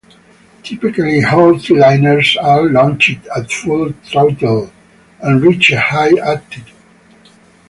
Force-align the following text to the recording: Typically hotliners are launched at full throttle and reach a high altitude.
Typically 0.63 1.21
hotliners 1.21 2.35
are 2.43 2.63
launched 2.67 3.19
at 3.37 3.51
full 3.51 3.93
throttle 4.03 4.71
and 5.19 5.43
reach 5.43 5.71
a 5.73 5.79
high 5.79 6.17
altitude. 6.17 6.73